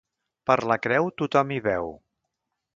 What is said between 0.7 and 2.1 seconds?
la creu tothom hi veu.